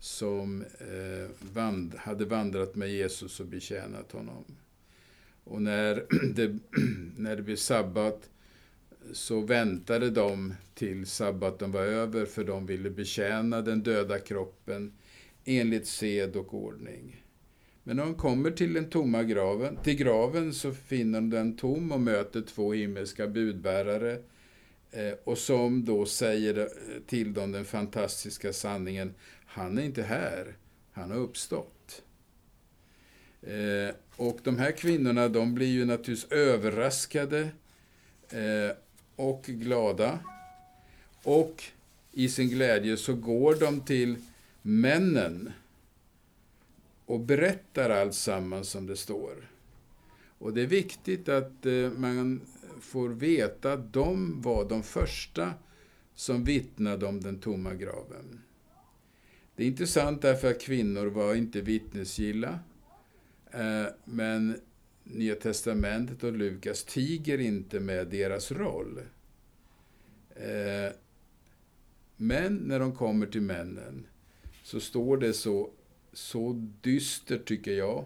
som 0.00 0.62
eh, 0.62 1.30
vand, 1.52 1.94
hade 1.94 2.24
vandrat 2.24 2.74
med 2.74 2.90
Jesus 2.90 3.40
och 3.40 3.46
betjänat 3.46 4.12
honom. 4.12 4.44
Och 5.48 5.62
när 5.62 6.04
det, 6.34 6.58
när 7.16 7.36
det 7.36 7.42
blev 7.42 7.56
sabbat 7.56 8.30
så 9.12 9.40
väntade 9.40 10.10
de 10.10 10.54
till 10.74 11.06
sabbaten 11.06 11.72
var 11.72 11.80
över 11.80 12.26
för 12.26 12.44
de 12.44 12.66
ville 12.66 12.90
betjäna 12.90 13.62
den 13.62 13.82
döda 13.82 14.18
kroppen 14.18 14.92
enligt 15.44 15.86
sed 15.86 16.36
och 16.36 16.54
ordning. 16.54 17.24
Men 17.82 17.96
när 17.96 18.04
de 18.04 18.14
kommer 18.14 18.50
till 18.50 18.72
den 18.74 18.90
tomma 18.90 19.22
graven, 19.22 19.76
till 19.76 19.96
graven 19.96 20.54
så 20.54 20.72
finner 20.72 21.20
de 21.20 21.30
den 21.30 21.56
tom 21.56 21.92
och 21.92 22.00
möter 22.00 22.42
två 22.42 22.72
himmelska 22.72 23.26
budbärare 23.26 24.12
eh, 24.90 25.12
och 25.24 25.38
som 25.38 25.84
då 25.84 26.06
säger 26.06 26.58
eh, 26.58 26.66
till 27.06 27.34
dem 27.34 27.52
den 27.52 27.64
fantastiska 27.64 28.52
sanningen, 28.52 29.14
han 29.46 29.78
är 29.78 29.82
inte 29.82 30.02
här, 30.02 30.56
han 30.92 31.10
har 31.10 31.18
uppstått. 31.18 32.02
Eh, 33.42 33.94
och 34.16 34.38
de 34.42 34.58
här 34.58 34.72
kvinnorna, 34.72 35.28
de 35.28 35.54
blir 35.54 35.66
ju 35.66 35.84
naturligtvis 35.84 36.32
överraskade 36.32 37.40
eh, 38.30 38.76
och 39.16 39.42
glada. 39.42 40.18
Och 41.22 41.64
i 42.12 42.28
sin 42.28 42.48
glädje 42.48 42.96
så 42.96 43.14
går 43.14 43.54
de 43.54 43.80
till 43.80 44.16
männen 44.62 45.52
och 47.06 47.20
berättar 47.20 47.90
allt 47.90 48.14
samman 48.14 48.64
som 48.64 48.86
det 48.86 48.96
står. 48.96 49.50
Och 50.38 50.52
det 50.54 50.62
är 50.62 50.66
viktigt 50.66 51.28
att 51.28 51.66
eh, 51.66 51.90
man 51.96 52.40
får 52.80 53.08
veta 53.08 53.72
att 53.72 53.92
de 53.92 54.42
var 54.42 54.68
de 54.68 54.82
första 54.82 55.54
som 56.14 56.44
vittnade 56.44 57.06
om 57.06 57.20
den 57.20 57.38
tomma 57.38 57.74
graven. 57.74 58.40
Det 59.56 59.62
är 59.62 59.66
intressant 59.66 60.22
därför 60.22 60.50
att 60.50 60.60
kvinnor 60.60 61.06
var 61.06 61.34
inte 61.34 61.60
vittnesgilla. 61.60 62.58
Eh, 63.52 63.86
men 64.04 64.60
Nya 65.02 65.34
Testamentet 65.34 66.24
och 66.24 66.32
Lukas 66.32 66.84
tiger 66.84 67.38
inte 67.38 67.80
med 67.80 68.06
deras 68.06 68.52
roll. 68.52 69.00
Eh, 70.36 70.92
men 72.16 72.56
när 72.56 72.78
de 72.78 72.94
kommer 72.94 73.26
till 73.26 73.42
männen 73.42 74.06
så 74.62 74.80
står 74.80 75.16
det 75.16 75.32
så, 75.32 75.70
så 76.12 76.70
dystert, 76.80 77.48
tycker 77.48 77.72
jag, 77.72 78.04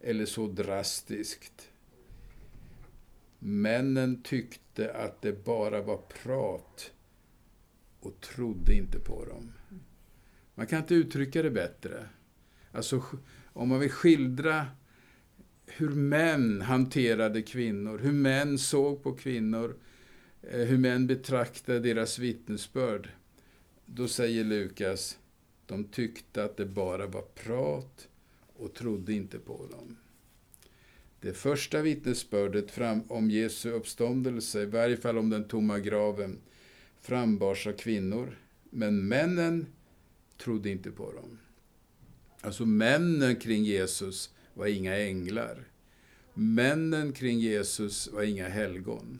eller 0.00 0.26
så 0.26 0.46
drastiskt. 0.46 1.70
Männen 3.38 4.22
tyckte 4.22 4.92
att 4.92 5.22
det 5.22 5.44
bara 5.44 5.82
var 5.82 5.96
prat 6.22 6.92
och 8.00 8.20
trodde 8.20 8.74
inte 8.74 8.98
på 8.98 9.24
dem. 9.24 9.52
Man 10.54 10.66
kan 10.66 10.78
inte 10.78 10.94
uttrycka 10.94 11.42
det 11.42 11.50
bättre. 11.50 12.08
Alltså, 12.72 13.02
om 13.52 13.68
man 13.68 13.80
vill 13.80 13.90
skildra 13.90 14.66
hur 15.66 15.88
män 15.88 16.60
hanterade 16.60 17.42
kvinnor, 17.42 17.98
hur 17.98 18.12
män 18.12 18.58
såg 18.58 19.02
på 19.02 19.12
kvinnor, 19.12 19.76
eh, 20.42 20.60
hur 20.60 20.78
män 20.78 21.06
betraktade 21.06 21.80
deras 21.80 22.18
vittnesbörd. 22.18 23.08
Då 23.86 24.08
säger 24.08 24.44
Lukas, 24.44 25.18
de 25.66 25.84
tyckte 25.84 26.44
att 26.44 26.56
det 26.56 26.66
bara 26.66 27.06
var 27.06 27.22
prat 27.22 28.08
och 28.56 28.74
trodde 28.74 29.12
inte 29.12 29.38
på 29.38 29.66
dem. 29.70 29.96
Det 31.20 31.32
första 31.32 31.82
vittnesbördet 31.82 32.70
fram 32.70 33.02
om 33.08 33.30
Jesu 33.30 33.70
uppståndelse, 33.70 34.62
i 34.62 34.66
varje 34.66 34.96
fall 34.96 35.18
om 35.18 35.30
den 35.30 35.44
tomma 35.44 35.78
graven, 35.78 36.38
frambars 37.00 37.66
av 37.66 37.72
kvinnor. 37.72 38.38
Men 38.70 39.08
männen 39.08 39.66
trodde 40.36 40.70
inte 40.70 40.90
på 40.90 41.12
dem. 41.12 41.38
Alltså 42.40 42.66
männen 42.66 43.36
kring 43.36 43.64
Jesus 43.64 44.30
var 44.54 44.66
inga 44.66 44.96
änglar. 44.96 45.64
Männen 46.34 47.12
kring 47.12 47.38
Jesus 47.38 48.08
var 48.12 48.22
inga 48.22 48.48
helgon. 48.48 49.18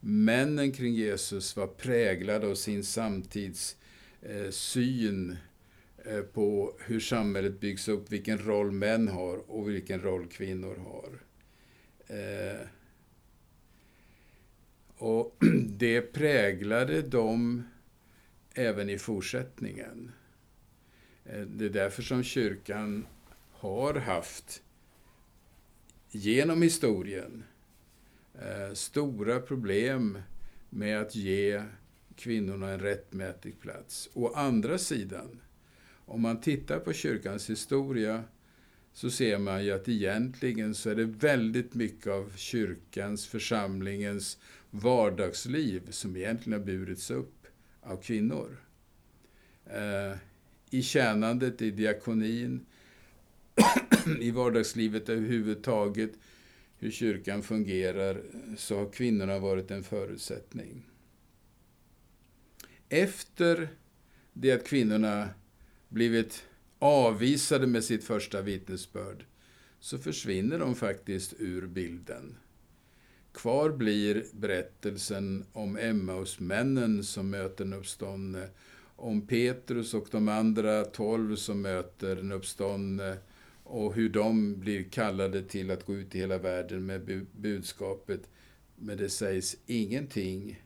Männen 0.00 0.72
kring 0.72 0.94
Jesus 0.94 1.56
var 1.56 1.66
präglade 1.66 2.46
av 2.46 2.54
sin 2.54 2.84
samtids 2.84 3.76
eh, 4.22 4.50
syn 4.50 5.36
eh, 6.04 6.20
på 6.20 6.76
hur 6.78 7.00
samhället 7.00 7.60
byggs 7.60 7.88
upp, 7.88 8.12
vilken 8.12 8.38
roll 8.38 8.70
män 8.70 9.08
har 9.08 9.50
och 9.50 9.70
vilken 9.70 10.00
roll 10.00 10.26
kvinnor 10.26 10.76
har. 10.76 11.20
Eh, 12.16 12.66
och 14.96 15.36
det 15.66 16.00
präglade 16.00 17.02
dem 17.02 17.62
även 18.54 18.90
i 18.90 18.98
fortsättningen. 18.98 20.12
Eh, 21.24 21.40
det 21.40 21.64
är 21.64 21.70
därför 21.70 22.02
som 22.02 22.22
kyrkan 22.22 23.06
har 23.52 23.94
haft, 23.94 24.62
genom 26.10 26.62
historien, 26.62 27.44
eh, 28.34 28.74
stora 28.74 29.40
problem 29.40 30.18
med 30.70 31.00
att 31.00 31.14
ge 31.14 31.62
kvinnorna 32.16 32.70
en 32.70 32.80
rättmätig 32.80 33.60
plats. 33.60 34.10
Å 34.14 34.32
andra 34.34 34.78
sidan, 34.78 35.40
om 36.04 36.20
man 36.22 36.40
tittar 36.40 36.78
på 36.78 36.92
kyrkans 36.92 37.50
historia 37.50 38.24
så 38.92 39.10
ser 39.10 39.38
man 39.38 39.64
ju 39.64 39.70
att 39.70 39.88
egentligen 39.88 40.74
så 40.74 40.90
är 40.90 40.94
det 40.94 41.04
väldigt 41.04 41.74
mycket 41.74 42.06
av 42.06 42.32
kyrkans, 42.36 43.26
församlingens 43.26 44.38
vardagsliv 44.70 45.90
som 45.90 46.16
egentligen 46.16 46.60
har 46.60 46.66
burits 46.66 47.10
upp 47.10 47.46
av 47.80 47.96
kvinnor. 48.02 48.56
Eh, 49.66 50.16
i 50.70 50.82
tjänandet, 50.82 51.62
i 51.62 51.70
diakonin, 51.70 52.66
i 54.20 54.30
vardagslivet 54.30 55.08
överhuvudtaget, 55.08 56.10
hur 56.78 56.90
kyrkan 56.90 57.42
fungerar, 57.42 58.22
så 58.56 58.78
har 58.78 58.92
kvinnorna 58.92 59.38
varit 59.38 59.70
en 59.70 59.82
förutsättning. 59.82 60.86
Efter 62.88 63.68
det 64.32 64.52
att 64.52 64.66
kvinnorna 64.66 65.28
blivit 65.88 66.44
avvisade 66.78 67.66
med 67.66 67.84
sitt 67.84 68.04
första 68.04 68.42
vittnesbörd, 68.42 69.24
så 69.80 69.98
försvinner 69.98 70.58
de 70.58 70.74
faktiskt 70.74 71.34
ur 71.38 71.66
bilden. 71.66 72.36
Kvar 73.32 73.70
blir 73.70 74.24
berättelsen 74.32 75.44
om 75.52 75.76
Emmausmännen 75.76 77.04
som 77.04 77.30
möter 77.30 77.64
den 77.64 77.72
uppståndne, 77.72 78.48
om 79.00 79.26
Petrus 79.26 79.94
och 79.94 80.08
de 80.10 80.28
andra 80.28 80.84
tolv 80.84 81.36
som 81.36 81.62
möter 81.62 82.16
den 82.16 82.32
uppståndne 82.32 83.16
och 83.64 83.94
hur 83.94 84.08
de 84.08 84.60
blir 84.60 84.82
kallade 84.82 85.42
till 85.42 85.70
att 85.70 85.86
gå 85.86 85.94
ut 85.94 86.14
i 86.14 86.18
hela 86.18 86.38
världen 86.38 86.86
med 86.86 87.26
budskapet. 87.36 88.20
Men 88.76 88.96
det 88.96 89.10
sägs 89.10 89.56
ingenting 89.66 90.62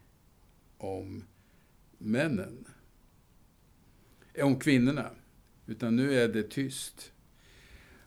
om 0.78 1.24
männen. 1.98 2.64
Eh, 4.34 4.46
om 4.46 4.58
kvinnorna. 4.58 5.10
Utan 5.66 5.96
nu 5.96 6.20
är 6.20 6.28
det 6.28 6.50
tyst. 6.50 7.12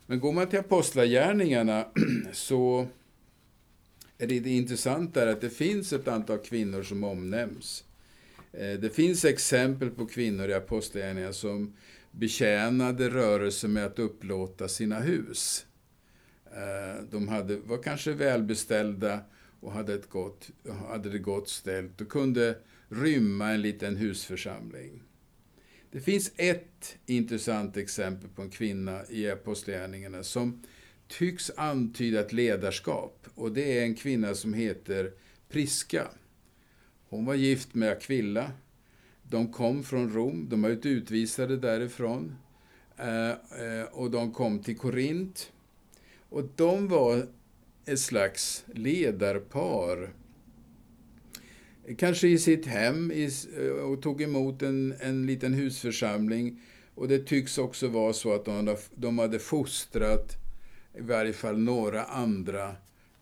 Men 0.06 0.20
går 0.20 0.32
man 0.32 0.48
till 0.48 0.58
Apostlagärningarna 0.58 1.86
så 2.32 2.86
är 4.18 4.26
det, 4.26 4.40
det 4.40 4.50
intressant 4.50 5.14
där 5.14 5.26
att 5.26 5.40
det 5.40 5.50
finns 5.50 5.92
ett 5.92 6.08
antal 6.08 6.38
kvinnor 6.38 6.82
som 6.82 7.04
omnämns. 7.04 7.84
Eh, 8.52 8.80
det 8.80 8.94
finns 8.94 9.24
exempel 9.24 9.90
på 9.90 10.06
kvinnor 10.06 10.48
i 10.48 10.54
Apostlagärningarna 10.54 11.32
som 11.32 11.76
betjänade 12.10 13.10
rörelsen 13.10 13.72
med 13.72 13.86
att 13.86 13.98
upplåta 13.98 14.68
sina 14.68 15.00
hus. 15.00 15.66
Eh, 16.44 17.04
de 17.10 17.28
hade, 17.28 17.56
var 17.56 17.82
kanske 17.82 18.12
välbeställda 18.12 19.20
och 19.60 19.72
hade, 19.72 19.94
ett 19.94 20.08
gott, 20.08 20.50
hade 20.88 21.10
det 21.10 21.18
gott 21.18 21.48
ställt 21.48 22.00
och 22.00 22.08
kunde 22.08 22.58
rymma 22.88 23.50
en 23.50 23.62
liten 23.62 23.96
husförsamling. 23.96 25.02
Det 25.90 26.00
finns 26.00 26.32
ett 26.36 26.98
intressant 27.06 27.76
exempel 27.76 28.30
på 28.30 28.42
en 28.42 28.50
kvinna 28.50 29.00
i 29.08 29.30
Apostlagärningarna 29.30 30.22
som 30.22 30.62
tycks 31.08 31.50
antyda 31.56 32.20
ett 32.20 32.32
ledarskap. 32.32 33.26
Och 33.34 33.52
det 33.52 33.78
är 33.78 33.82
en 33.82 33.94
kvinna 33.94 34.34
som 34.34 34.54
heter 34.54 35.12
Priska. 35.48 36.08
Hon 37.08 37.24
var 37.24 37.34
gift 37.34 37.74
med 37.74 37.92
Aquilla. 37.92 38.52
De 39.22 39.52
kom 39.52 39.82
från 39.82 40.12
Rom, 40.12 40.48
de 40.48 40.62
var 40.62 40.70
utvisade 40.70 41.56
därifrån. 41.56 42.34
Eh, 42.96 43.30
eh, 43.30 43.84
och 43.92 44.10
de 44.10 44.32
kom 44.32 44.58
till 44.58 44.76
Korint. 44.76 45.52
Och 46.28 46.44
de 46.56 46.88
var 46.88 47.26
ett 47.86 48.00
slags 48.00 48.64
ledarpar. 48.74 50.10
Kanske 51.98 52.28
i 52.28 52.38
sitt 52.38 52.66
hem 52.66 53.10
eh, 53.10 53.72
och 53.72 54.02
tog 54.02 54.22
emot 54.22 54.62
en, 54.62 54.94
en 55.00 55.26
liten 55.26 55.54
husförsamling. 55.54 56.60
Och 56.94 57.08
det 57.08 57.18
tycks 57.18 57.58
också 57.58 57.88
vara 57.88 58.12
så 58.12 58.34
att 58.34 58.44
de 58.44 58.54
hade, 58.54 58.78
de 58.94 59.18
hade 59.18 59.38
fostrat 59.38 60.36
i 60.94 61.00
varje 61.00 61.32
fall 61.32 61.58
några 61.58 62.04
andra 62.04 62.76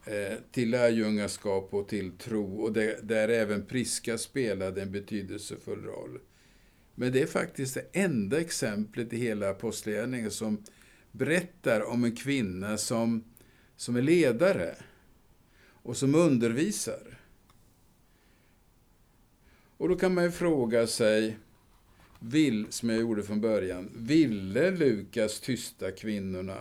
Eh, 0.08 0.38
till 0.50 0.70
lärjungaskap 0.70 1.74
och 1.74 1.88
till 1.88 2.12
tro. 2.12 2.60
Och 2.60 2.72
där 3.02 3.28
även 3.28 3.66
Priska 3.66 4.18
spelade 4.18 4.82
en 4.82 4.92
betydelsefull 4.92 5.82
roll. 5.84 6.18
Men 6.94 7.12
det 7.12 7.22
är 7.22 7.26
faktiskt 7.26 7.74
det 7.74 7.86
enda 7.92 8.40
exemplet 8.40 9.12
i 9.12 9.16
hela 9.16 9.50
Apostlagärningarna 9.50 10.30
som 10.30 10.64
berättar 11.12 11.80
om 11.80 12.04
en 12.04 12.16
kvinna 12.16 12.78
som, 12.78 13.24
som 13.76 13.96
är 13.96 14.02
ledare 14.02 14.74
och 15.82 15.96
som 15.96 16.14
undervisar. 16.14 17.20
Och 19.76 19.88
då 19.88 19.96
kan 19.96 20.14
man 20.14 20.24
ju 20.24 20.30
fråga 20.30 20.86
sig, 20.86 21.38
vill, 22.20 22.66
som 22.70 22.90
jag 22.90 23.00
gjorde 23.00 23.22
från 23.22 23.40
början, 23.40 23.90
ville 23.96 24.70
Lukas 24.70 25.40
tysta 25.40 25.90
kvinnorna 25.92 26.58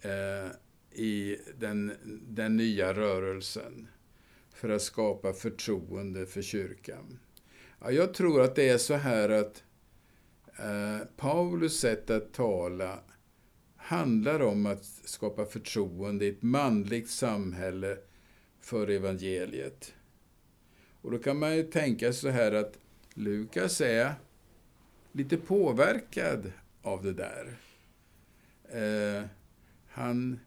eh, 0.00 0.50
i 0.94 1.38
den, 1.58 1.92
den 2.28 2.56
nya 2.56 2.94
rörelsen 2.94 3.88
för 4.54 4.68
att 4.68 4.82
skapa 4.82 5.32
förtroende 5.32 6.26
för 6.26 6.42
kyrkan? 6.42 7.18
Ja, 7.80 7.90
jag 7.90 8.14
tror 8.14 8.42
att 8.42 8.54
det 8.54 8.68
är 8.68 8.78
så 8.78 8.94
här 8.94 9.28
att 9.28 9.64
eh, 10.58 11.06
Paulus 11.16 11.80
sätt 11.80 12.10
att 12.10 12.32
tala 12.32 12.98
handlar 13.76 14.42
om 14.42 14.66
att 14.66 14.84
skapa 14.84 15.44
förtroende 15.44 16.24
i 16.24 16.28
ett 16.28 16.42
manligt 16.42 17.10
samhälle 17.10 17.98
för 18.60 18.90
evangeliet. 18.90 19.94
Och 21.00 21.10
då 21.10 21.18
kan 21.18 21.38
man 21.38 21.56
ju 21.56 21.62
tänka 21.62 22.12
så 22.12 22.28
här 22.28 22.52
att 22.52 22.78
Lukas 23.14 23.80
är 23.80 24.14
lite 25.12 25.36
påverkad 25.36 26.52
av 26.82 27.02
det 27.02 27.12
där. 27.12 27.56
Eh, 28.68 29.24
han, 29.88 30.40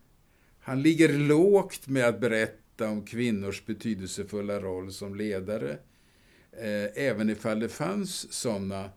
han 0.68 0.82
ligger 0.82 1.14
lågt 1.14 1.88
med 1.88 2.06
att 2.06 2.20
berätta 2.20 2.90
om 2.90 3.06
kvinnors 3.06 3.66
betydelsefulla 3.66 4.60
roll 4.60 4.94
som 4.94 5.16
ledare 5.16 5.72
eh, 6.52 7.04
även 7.06 7.30
ifall 7.30 7.60
det 7.60 7.70
fanns 7.70 8.34
sådana 8.34 8.90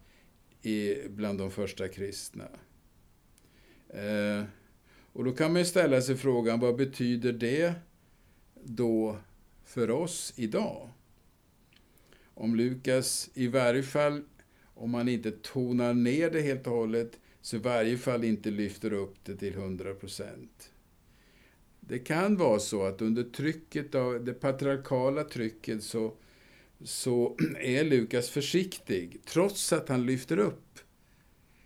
bland 1.08 1.38
de 1.38 1.50
första 1.50 1.88
kristna. 1.88 2.44
Eh, 3.88 4.44
och 5.12 5.24
då 5.24 5.32
kan 5.32 5.52
man 5.52 5.64
ställa 5.64 6.00
sig 6.00 6.16
frågan, 6.16 6.60
vad 6.60 6.76
betyder 6.76 7.32
det 7.32 7.74
då 8.64 9.18
för 9.64 9.90
oss 9.90 10.32
idag? 10.36 10.88
Om 12.34 12.56
Lukas, 12.56 13.30
i 13.34 13.48
varje 13.48 13.82
fall 13.82 14.22
om 14.64 14.90
man 14.90 15.08
inte 15.08 15.30
tonar 15.30 15.94
ner 15.94 16.30
det 16.30 16.40
helt 16.40 16.66
och 16.66 16.72
hållet, 16.72 17.18
så 17.40 17.56
i 17.56 17.58
varje 17.58 17.98
fall 17.98 18.24
inte 18.24 18.50
lyfter 18.50 18.92
upp 18.92 19.14
det 19.24 19.36
till 19.36 19.54
100 19.54 19.94
procent. 19.94 20.70
Det 21.80 21.98
kan 21.98 22.36
vara 22.36 22.58
så 22.58 22.82
att 22.82 23.02
under 23.02 23.22
trycket 23.22 23.94
av 23.94 24.24
det 24.24 24.32
patriarkala 24.32 25.24
trycket 25.24 25.82
så 25.82 26.16
så 26.84 27.36
är 27.60 27.84
Lukas 27.84 28.30
försiktig, 28.30 29.20
trots 29.24 29.72
att 29.72 29.88
han 29.88 30.06
lyfter 30.06 30.38
upp 30.38 30.78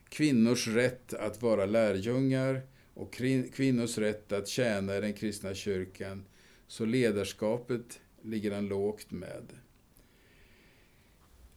kvinnors 0.09 0.68
rätt 0.68 1.14
att 1.14 1.42
vara 1.42 1.66
lärjungar 1.66 2.62
och 2.94 3.12
kvinnors 3.53 3.98
rätt 3.98 4.33
att 4.33 4.48
tjäna 4.48 4.96
i 4.96 5.00
den 5.00 5.12
kristna 5.12 5.55
kyrkan. 5.55 6.24
Så 6.66 6.85
ledarskapet 6.85 8.00
ligger 8.22 8.55
han 8.55 8.68
lågt 8.68 9.11
med. 9.11 9.53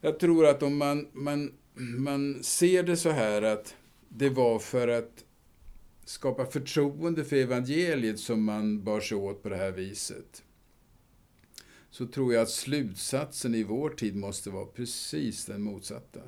Jag 0.01 0.19
tror 0.19 0.45
att 0.47 0.63
om 0.63 0.77
man, 0.77 1.07
man, 1.11 1.53
man 1.97 2.43
ser 2.43 2.83
det 2.83 2.97
så 2.97 3.09
här 3.09 3.41
att 3.41 3.75
det 4.09 4.29
var 4.29 4.59
för 4.59 4.87
att 4.87 5.25
skapa 6.09 6.45
förtroende 6.45 7.25
för 7.25 7.35
evangeliet 7.35 8.19
som 8.19 8.43
man 8.43 8.83
bar 8.83 8.99
sig 8.99 9.17
åt 9.17 9.43
på 9.43 9.49
det 9.49 9.57
här 9.57 9.71
viset 9.71 10.43
så 11.89 12.07
tror 12.07 12.33
jag 12.33 12.43
att 12.43 12.49
slutsatsen 12.49 13.55
i 13.55 13.63
vår 13.63 13.89
tid 13.89 14.15
måste 14.15 14.49
vara 14.49 14.65
precis 14.65 15.45
den 15.45 15.61
motsatta. 15.61 16.21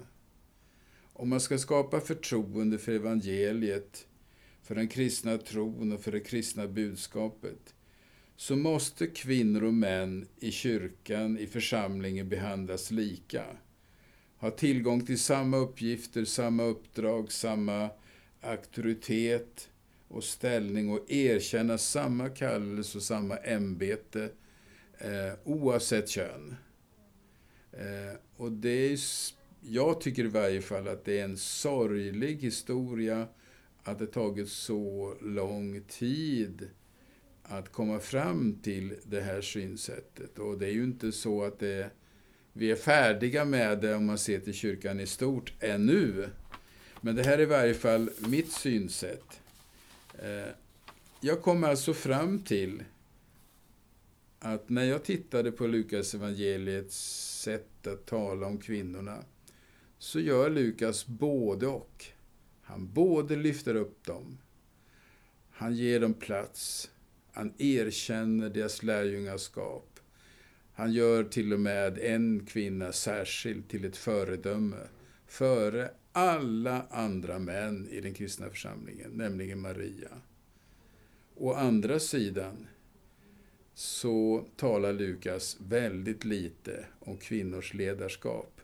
Om 1.13 1.29
man 1.29 1.39
ska 1.39 1.57
skapa 1.57 1.99
förtroende 1.99 2.77
för 2.77 2.91
evangeliet, 2.91 4.07
för 4.63 4.75
den 4.75 4.87
kristna 4.87 5.37
tron 5.37 5.91
och 5.91 6.01
för 6.01 6.11
det 6.11 6.19
kristna 6.19 6.67
budskapet, 6.67 7.73
så 8.35 8.55
måste 8.55 9.07
kvinnor 9.07 9.63
och 9.63 9.73
män 9.73 10.27
i 10.39 10.51
kyrkan, 10.51 11.37
i 11.37 11.47
församlingen 11.47 12.29
behandlas 12.29 12.91
lika. 12.91 13.45
Ha 14.37 14.51
tillgång 14.51 15.05
till 15.05 15.19
samma 15.19 15.57
uppgifter, 15.57 16.25
samma 16.25 16.63
uppdrag, 16.63 17.31
samma 17.31 17.89
auktoritet 18.41 19.68
och 20.09 20.23
ställning 20.23 20.89
och 20.89 21.11
erkänna 21.11 21.77
samma 21.77 22.29
kallelse 22.29 22.97
och 22.97 23.03
samma 23.03 23.37
ämbete 23.37 24.29
eh, 24.97 25.33
oavsett 25.43 26.09
kön. 26.09 26.55
Eh, 27.71 28.17
och 28.37 28.51
det 28.51 28.93
är, 28.93 28.99
jag 29.61 30.01
tycker 30.01 30.23
i 30.23 30.27
varje 30.27 30.61
fall 30.61 30.87
att 30.87 31.05
det 31.05 31.19
är 31.19 31.23
en 31.23 31.37
sorglig 31.37 32.37
historia 32.37 33.27
att 33.83 33.99
det 33.99 34.07
tagit 34.07 34.49
så 34.49 35.15
lång 35.21 35.81
tid 35.87 36.69
att 37.43 37.71
komma 37.71 37.99
fram 37.99 38.59
till 38.63 38.95
det 39.03 39.21
här 39.21 39.41
synsättet. 39.41 40.39
Och 40.39 40.57
det 40.57 40.65
är 40.65 40.71
ju 40.71 40.83
inte 40.83 41.11
så 41.11 41.43
att 41.43 41.59
det, 41.59 41.89
vi 42.53 42.71
är 42.71 42.75
färdiga 42.75 43.45
med 43.45 43.81
det 43.81 43.95
om 43.95 44.05
man 44.05 44.17
ser 44.17 44.39
till 44.39 44.53
kyrkan 44.53 44.99
i 44.99 45.07
stort 45.07 45.53
ännu. 45.59 46.29
Men 47.01 47.15
det 47.15 47.23
här 47.23 47.37
är 47.37 47.41
i 47.41 47.45
varje 47.45 47.73
fall 47.73 48.09
mitt 48.27 48.51
synsätt. 48.51 49.41
Eh, 50.21 50.51
jag 51.21 51.41
kom 51.41 51.63
alltså 51.63 51.93
fram 51.93 52.39
till 52.39 52.83
att 54.39 54.69
när 54.69 54.83
jag 54.83 55.03
tittade 55.03 55.51
på 55.51 55.67
Lukas 55.67 56.13
evangeliets 56.13 56.97
sätt 57.41 57.87
att 57.87 58.05
tala 58.05 58.47
om 58.47 58.57
kvinnorna 58.57 59.23
så 59.97 60.19
gör 60.19 60.49
Lukas 60.49 61.07
både 61.07 61.67
och. 61.67 62.05
Han 62.61 62.93
både 62.93 63.35
lyfter 63.35 63.75
upp 63.75 64.05
dem, 64.05 64.37
han 65.51 65.75
ger 65.75 65.99
dem 65.99 66.13
plats, 66.13 66.91
han 67.31 67.53
erkänner 67.57 68.49
deras 68.49 68.83
lärjungaskap. 68.83 69.99
Han 70.73 70.93
gör 70.93 71.23
till 71.23 71.53
och 71.53 71.59
med 71.59 71.97
en 71.97 72.45
kvinna 72.45 72.91
särskild 72.91 73.67
till 73.67 73.85
ett 73.85 73.97
föredöme 73.97 74.87
före 75.29 75.91
alla 76.11 76.85
andra 76.89 77.39
män 77.39 77.87
i 77.91 78.01
den 78.01 78.13
kristna 78.13 78.49
församlingen, 78.49 79.11
nämligen 79.11 79.61
Maria. 79.61 80.09
Å 81.35 81.53
andra 81.53 81.99
sidan 81.99 82.67
så 83.73 84.45
talar 84.55 84.93
Lukas 84.93 85.57
väldigt 85.59 86.25
lite 86.25 86.85
om 86.99 87.17
kvinnors 87.17 87.73
ledarskap. 87.73 88.61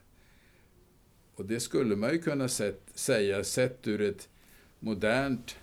Och 1.36 1.46
det 1.46 1.60
skulle 1.60 1.96
man 1.96 2.12
ju 2.12 2.22
kunna 2.22 2.48
sett, 2.48 2.82
säga, 2.94 3.44
sett 3.44 3.88
ur 3.88 4.02
ett 4.02 4.30
modernt 4.80 5.58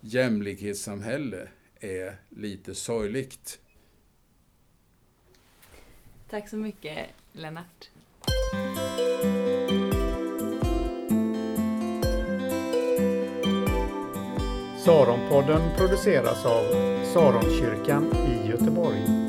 jämlikhetssamhälle, 0.00 1.48
är 1.80 2.16
lite 2.28 2.74
sorgligt. 2.74 3.60
Tack 6.30 6.48
så 6.48 6.56
mycket, 6.56 7.08
Lennart. 7.32 7.90
Saronpodden 14.86 15.60
produceras 15.76 16.44
av 16.44 16.64
Saronkyrkan 17.12 18.12
i 18.12 18.48
Göteborg. 18.48 19.25